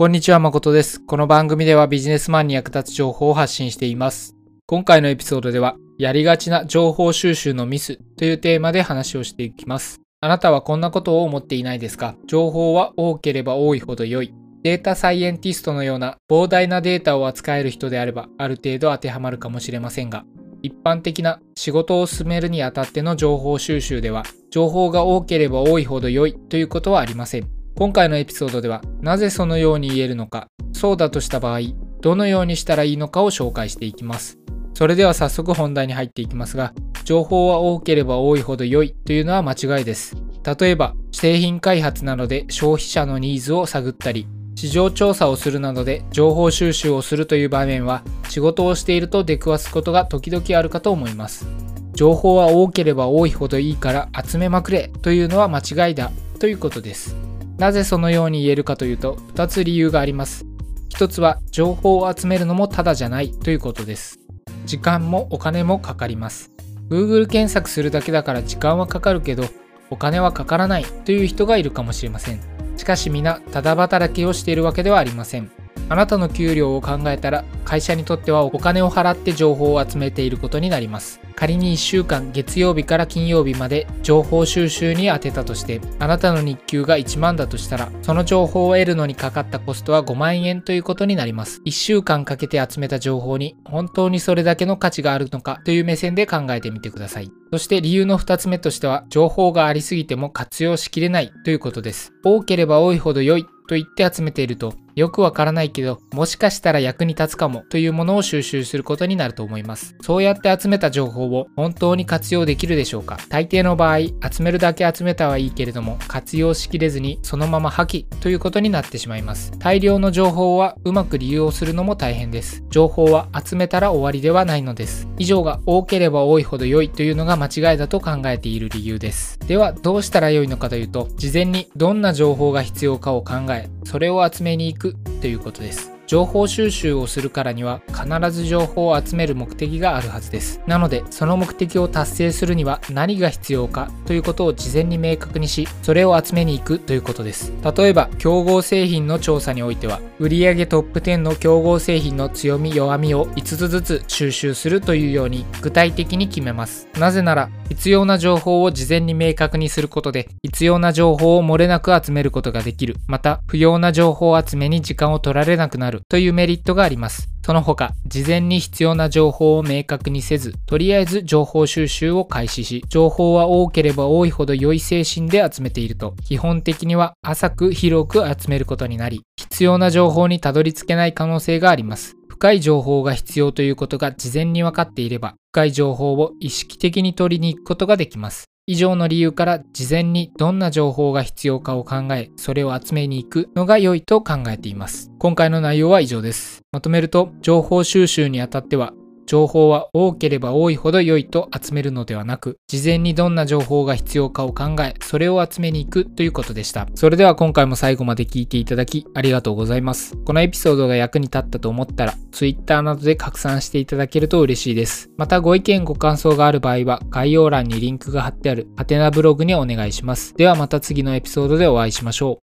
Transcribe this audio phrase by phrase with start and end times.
[0.00, 0.98] こんにちは、誠です。
[0.98, 4.34] この番組ではビジネスマンに役立つ情報を発信しています。
[4.64, 10.00] 今回のエピソードでは、やりがちな情報収集のミスというテーマで話をしていきます。
[10.22, 12.14] あなたはこんなことを思っていないですか？
[12.26, 14.32] 情報は多ければ多いほど良い。
[14.62, 20.24] データサイエンティストのような膨大なデータを扱える人であれば、ある程度当てはまるかもしれませんが、
[20.62, 27.59] 一般的な仕事を進めるにあたっての情報収集では、情報が多ければ多いほど良いということはありません。
[27.80, 31.60] 今回のエピソードではなぜそのように言えるのか、そうだとした場合、
[32.02, 34.38] どのようにしたらいいのかを紹介していきます。
[34.74, 40.14] それでは早速本題に入っていきますが、情報は多ければ多いほど良いというのは間違いです。
[40.60, 44.26] 例えば、製品開発などで消費者のニーズを探ったり、
[44.56, 51.46] 市場調査をするなどで情報収集をするという場面は仕事をしていると出くわすことが時々あるかと思います。
[51.94, 57.29] 情報は多ければ多いほどいいから集めまくれというのは間違いだということです。
[57.60, 60.46] なぜそのように言えるかというと2つ理由があります。
[60.94, 64.18] 1つは情報を集めるのもただじゃないということです。
[64.64, 66.52] 時間もお金もかかります。
[66.88, 69.44] Google 検索するだけだから時間はかかるけど
[69.90, 72.40] お金はかからないという人がいるかもしれません。
[72.78, 75.50] しかし皆ただ働きをしているわけではありません。
[75.90, 81.20] あなたの給料を考えたら会社にとってはお金を払って情報を集めていることになります。
[81.34, 91.60] 仮に1週間月曜日から金曜日まで情報収集に充てたとしてあなたの日給が1万だとしたらその情報を得るのにかかったコストは5万円ということになります。
[91.66, 97.32] 1週間かけて集めた情報に本当にそれだけの価値があるのかという目線で考えてみてください。
[97.50, 102.12] そして理由の2つ目としては情報がありすぎても活用しきれないということです。
[102.22, 109.96] 多ければ多いほど良いと言って集めているとよくわからないけど、もしかしたら役に立つかもというものを収集することになると思います。
[110.02, 119.52] そうやって集めた情報を本当に活用できるでしょうか大抵の場合、集めるだけ集めたはいいけれども、活用しきれずにそのまま破棄ということになってしまいます。
[119.58, 122.64] 大量の情報はうまく利用するのも大変です。
[122.70, 125.08] 情報は集めたら終わりではないのです。
[125.18, 129.38] 以上が多ければ多いほど良いというのが間違いだと考えている理由です。
[129.46, 135.92] では、どうしたら良いのかというと、事前にどんな情報が必要かを考え、それを集めに行くということです。
[136.10, 140.60] 情報収集をするからには必ず情報を集める目的があるはずです。
[140.66, 147.52] なので、その目的を達成するには何が必要かということを事前に明確にし、それを集めに行くということです。
[147.76, 156.88] 例えば、競合製品の調査においては、売上トップ10の競合製品の強み弱みを5つずつ収集するというように具体的に決めます。
[156.98, 162.96] なぜなら、必要な情報を事前に明確にすることで、必要な情報を漏れなく集めることができる。
[163.06, 167.28] また、不要な情報集めに時間を取られなくなるというメリットがあります。
[167.46, 182.19] その他、事前に必要な情報を明確にせず、とりあえず情報収集を開始し、情報は多ければ多いほど良い精神で集めていると、基本的には浅く広く集めることになり、必要な情報にたどり着けない可能性があります。
[182.40, 188.46] 深い情報が必要ということが事前に分かっていれば、深い情報を意識的に取りに行くことができます。
[188.66, 195.10] 以上の理由から事前にどんな情報が必要かを考え、それを集めに行くのが良いと考えています。
[195.18, 196.62] 今回の内容は以上です。
[196.72, 198.94] まとめると、情報収集にあたっては
[199.26, 206.88] 情報は多ければ多いほど良いと集めるのではなく、事前にどんな情報が必要かを考え、それを集めに行くということでした。
[206.94, 210.16] それでは今回も最後まで聞いていただきありがとうございます。
[210.24, 215.10] このエピソードが役に立ったと思ったら、Twitter などで拡散していただけると嬉しいです。
[215.16, 220.34] またご意見ご感想がある場合は、概要欄にリンクが貼ってあるハテナブログにお願いします。
[220.34, 222.49] ではまた次のエピソードでお会いしましょう。